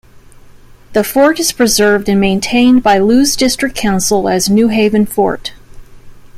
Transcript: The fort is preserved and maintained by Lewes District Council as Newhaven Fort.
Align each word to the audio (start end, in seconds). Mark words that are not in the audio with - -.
The 0.93 1.03
fort 1.03 1.39
is 1.39 1.51
preserved 1.51 2.09
and 2.09 2.19
maintained 2.19 2.81
by 2.81 2.97
Lewes 2.97 3.35
District 3.35 3.75
Council 3.75 4.27
as 4.27 4.49
Newhaven 4.49 5.07
Fort. 5.07 5.53